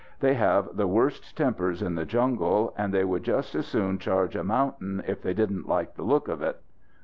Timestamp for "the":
0.77-0.87, 1.93-2.05, 5.93-6.01